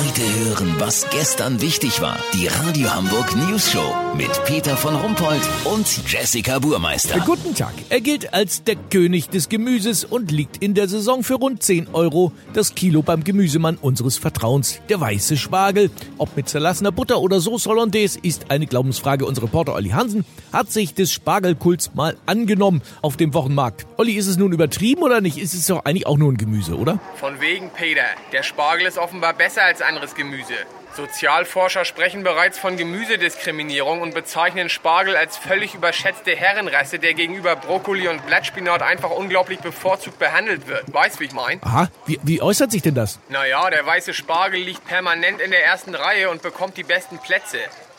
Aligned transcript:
Heute 0.00 0.22
hören, 0.44 0.76
was 0.78 1.10
gestern 1.10 1.60
wichtig 1.60 2.00
war. 2.00 2.16
Die 2.32 2.46
Radio 2.46 2.94
Hamburg 2.94 3.36
News 3.36 3.70
Show 3.70 3.94
mit 4.16 4.30
Peter 4.46 4.74
von 4.74 4.96
Rumpold 4.96 5.42
und 5.64 5.86
Jessica 6.10 6.58
Burmeister. 6.58 7.20
Guten 7.20 7.54
Tag. 7.54 7.74
Er 7.90 8.00
gilt 8.00 8.32
als 8.32 8.64
der 8.64 8.76
König 8.76 9.28
des 9.28 9.50
Gemüses 9.50 10.06
und 10.06 10.30
liegt 10.30 10.56
in 10.62 10.72
der 10.72 10.88
Saison 10.88 11.22
für 11.22 11.34
rund 11.34 11.62
10 11.62 11.88
Euro 11.92 12.32
das 12.54 12.74
Kilo 12.74 13.02
beim 13.02 13.24
Gemüsemann 13.24 13.76
unseres 13.76 14.16
Vertrauens, 14.16 14.80
der 14.88 15.00
weiße 15.00 15.36
Spargel. 15.36 15.90
Ob 16.16 16.34
mit 16.34 16.48
zerlassener 16.48 16.92
Butter 16.92 17.20
oder 17.20 17.38
Sauce 17.42 17.66
Hollandaise 17.66 18.18
ist 18.22 18.50
eine 18.50 18.66
Glaubensfrage. 18.66 19.26
Unser 19.26 19.42
Reporter 19.42 19.74
Olli 19.74 19.90
Hansen 19.90 20.24
hat 20.50 20.72
sich 20.72 20.94
des 20.94 21.12
Spargelkults 21.12 21.94
mal 21.94 22.16
angenommen 22.24 22.80
auf 23.02 23.18
dem 23.18 23.34
Wochenmarkt. 23.34 23.86
Olli, 23.98 24.14
ist 24.14 24.28
es 24.28 24.38
nun 24.38 24.52
übertrieben 24.52 25.02
oder 25.02 25.20
nicht? 25.20 25.36
Ist 25.36 25.52
es 25.52 25.66
doch 25.66 25.84
eigentlich 25.84 26.06
auch 26.06 26.16
nur 26.16 26.32
ein 26.32 26.38
Gemüse, 26.38 26.78
oder? 26.78 26.98
Von 27.16 27.38
wegen, 27.38 27.68
Peter. 27.68 28.00
Der 28.32 28.42
Spargel 28.42 28.86
ist 28.86 28.96
offenbar 28.96 29.34
besser 29.34 29.62
als 29.62 29.82
anderes 29.90 30.14
Gemüse. 30.14 30.54
Sozialforscher 30.94 31.84
sprechen 31.84 32.22
bereits 32.22 32.60
von 32.60 32.76
Gemüsediskriminierung 32.76 34.02
und 34.02 34.14
bezeichnen 34.14 34.68
Spargel 34.68 35.16
als 35.16 35.36
völlig 35.36 35.74
überschätzte 35.74 36.36
Herrenrasse, 36.36 37.00
der 37.00 37.14
gegenüber 37.14 37.56
Brokkoli 37.56 38.06
und 38.06 38.24
Blattspinat 38.24 38.82
einfach 38.82 39.10
unglaublich 39.10 39.58
bevorzugt 39.58 40.20
behandelt 40.20 40.68
wird. 40.68 40.84
Weißt, 40.92 41.18
wie 41.18 41.24
ich 41.24 41.32
mein? 41.32 41.60
Aha, 41.64 41.88
wie, 42.06 42.20
wie 42.22 42.40
äußert 42.40 42.70
sich 42.70 42.82
denn 42.82 42.94
das? 42.94 43.18
Naja, 43.28 43.68
der 43.68 43.84
weiße 43.84 44.14
Spargel 44.14 44.60
liegt 44.60 44.86
permanent 44.86 45.40
in 45.40 45.50
der 45.50 45.64
ersten 45.64 45.96
Reihe 45.96 46.30
und 46.30 46.40
bekommt 46.40 46.76
die 46.76 46.84
besten 46.84 47.18
Plätze. 47.18 47.58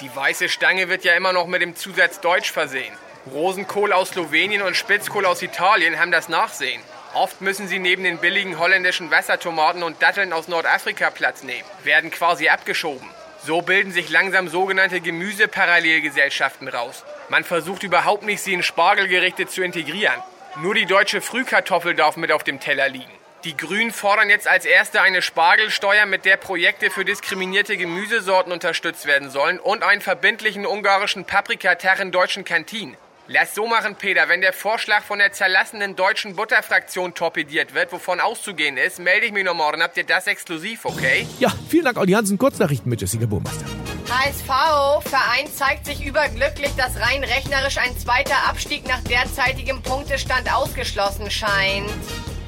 Die 0.00 0.14
weiße 0.14 0.48
Stange 0.48 0.88
wird 0.88 1.02
ja 1.02 1.14
immer 1.14 1.32
noch 1.32 1.48
mit 1.48 1.62
dem 1.62 1.74
Zusatz 1.74 2.20
Deutsch 2.20 2.52
versehen. 2.52 2.94
Rosenkohl 3.32 3.92
aus 3.92 4.10
Slowenien 4.10 4.62
und 4.62 4.76
Spitzkohl 4.76 5.26
aus 5.26 5.42
Italien 5.42 5.98
haben 5.98 6.12
das 6.12 6.28
Nachsehen. 6.28 6.80
Oft 7.14 7.42
müssen 7.42 7.68
sie 7.68 7.78
neben 7.78 8.04
den 8.04 8.18
billigen 8.18 8.58
holländischen 8.58 9.10
Wassertomaten 9.10 9.82
und 9.82 10.00
Datteln 10.02 10.32
aus 10.32 10.48
Nordafrika 10.48 11.10
Platz 11.10 11.42
nehmen, 11.42 11.68
werden 11.84 12.10
quasi 12.10 12.48
abgeschoben. 12.48 13.06
So 13.44 13.60
bilden 13.60 13.92
sich 13.92 14.08
langsam 14.08 14.48
sogenannte 14.48 15.00
Gemüseparallelgesellschaften 15.00 16.68
raus. 16.68 17.04
Man 17.28 17.44
versucht 17.44 17.82
überhaupt 17.82 18.22
nicht, 18.22 18.40
sie 18.40 18.54
in 18.54 18.62
Spargelgerichte 18.62 19.46
zu 19.46 19.62
integrieren. 19.62 20.22
Nur 20.62 20.74
die 20.74 20.86
deutsche 20.86 21.20
Frühkartoffel 21.20 21.94
darf 21.94 22.16
mit 22.16 22.32
auf 22.32 22.44
dem 22.44 22.60
Teller 22.60 22.88
liegen. 22.88 23.10
Die 23.44 23.56
Grünen 23.56 23.90
fordern 23.90 24.30
jetzt 24.30 24.46
als 24.46 24.64
erste 24.64 25.02
eine 25.02 25.20
Spargelsteuer, 25.20 26.06
mit 26.06 26.24
der 26.24 26.36
Projekte 26.36 26.90
für 26.90 27.04
diskriminierte 27.04 27.76
Gemüsesorten 27.76 28.52
unterstützt 28.52 29.04
werden 29.04 29.30
sollen 29.30 29.58
und 29.58 29.82
einen 29.82 30.00
verbindlichen 30.00 30.64
ungarischen 30.64 31.24
Paprikatach 31.24 31.98
in 31.98 32.12
deutschen 32.12 32.44
Kantinen. 32.44 32.96
Lass 33.28 33.54
so 33.54 33.68
machen, 33.68 33.94
Peter. 33.94 34.28
Wenn 34.28 34.40
der 34.40 34.52
Vorschlag 34.52 35.04
von 35.04 35.20
der 35.20 35.32
zerlassenen 35.32 35.94
deutschen 35.94 36.34
Butterfraktion 36.34 37.14
torpediert 37.14 37.72
wird, 37.72 37.92
wovon 37.92 38.18
auszugehen 38.18 38.76
ist, 38.76 38.98
melde 38.98 39.26
ich 39.26 39.32
mich 39.32 39.44
noch 39.44 39.54
morgen. 39.54 39.80
Habt 39.80 39.96
ihr 39.96 40.04
das 40.04 40.26
exklusiv, 40.26 40.84
okay? 40.84 41.26
Ja, 41.38 41.52
vielen 41.68 41.84
Dank, 41.84 41.98
Olli 41.98 42.12
Hansen. 42.12 42.36
Kurznachrichten 42.36 42.90
mit 42.90 43.00
Jessica 43.00 43.26
Burmeister. 43.26 43.64
HSV, 44.10 45.08
Verein 45.08 45.46
zeigt 45.54 45.86
sich 45.86 46.04
überglücklich, 46.04 46.72
dass 46.76 47.00
rein 47.00 47.22
rechnerisch 47.22 47.78
ein 47.78 47.96
zweiter 47.96 48.48
Abstieg 48.48 48.88
nach 48.88 49.02
derzeitigem 49.04 49.82
Punktestand 49.82 50.52
ausgeschlossen 50.52 51.30
scheint. 51.30 51.88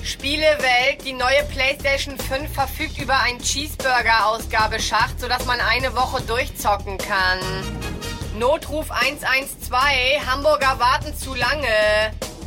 Spielewelt, 0.03 1.05
die 1.07 1.13
neue 1.13 1.45
PlayStation 1.45 2.19
5 2.19 2.53
verfügt 2.53 3.01
über 3.01 3.21
ein 3.21 3.39
Cheeseburger-Ausgabeschacht, 3.39 5.21
sodass 5.21 5.47
man 5.47 5.61
eine 5.61 5.95
Woche 5.95 6.21
durchzocken 6.23 6.99
kann. 6.99 7.39
Notruf 8.39 8.91
112, 8.91 10.27
Hamburger 10.27 10.81
warten 10.81 11.17
zu 11.17 11.35
lange. 11.35 11.69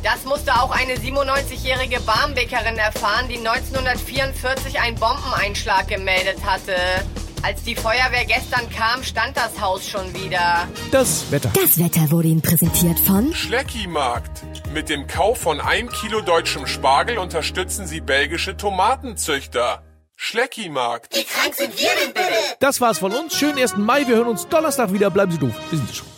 Das 0.02 0.24
musste 0.26 0.52
auch 0.60 0.70
eine 0.70 0.96
97-jährige 0.96 2.00
Barmbäckerin 2.00 2.76
erfahren, 2.76 3.26
die 3.28 3.38
1944 3.38 4.80
einen 4.80 4.98
Bombeneinschlag 4.98 5.88
gemeldet 5.88 6.44
hatte. 6.44 6.74
Als 7.42 7.62
die 7.62 7.74
Feuerwehr 7.74 8.26
gestern 8.26 8.68
kam, 8.70 9.02
stand 9.02 9.36
das 9.36 9.60
Haus 9.60 9.88
schon 9.88 10.12
wieder. 10.12 10.68
Das 10.90 11.30
Wetter. 11.30 11.50
Das 11.54 11.78
Wetter 11.78 12.10
wurde 12.10 12.28
Ihnen 12.28 12.42
präsentiert 12.42 13.00
von 13.00 13.32
Schleckimarkt. 13.32 14.42
Mit 14.74 14.90
dem 14.90 15.06
Kauf 15.06 15.38
von 15.40 15.58
1 15.58 15.92
Kilo 16.00 16.20
deutschem 16.20 16.66
Spargel 16.66 17.16
unterstützen 17.16 17.86
Sie 17.86 18.02
belgische 18.02 18.56
Tomatenzüchter. 18.58 19.87
Schleckimarkt. 20.20 21.14
Das 22.58 22.80
war's 22.80 22.98
von 22.98 23.12
uns. 23.12 23.36
Schönen 23.36 23.56
1. 23.56 23.76
Mai. 23.76 24.06
Wir 24.06 24.16
hören 24.16 24.26
uns 24.26 24.48
Donnerstag 24.48 24.92
wieder. 24.92 25.10
Bleiben 25.10 25.30
Sie 25.30 25.38
doof. 25.38 25.54
Wir 25.70 25.78
sind 25.78 25.94
schon. 25.94 26.17